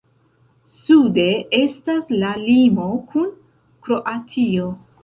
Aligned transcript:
Sude 0.77 1.25
estas 1.59 2.09
la 2.25 2.33
limo 2.49 2.89
kun 3.13 3.31
Kroatio. 3.87 4.73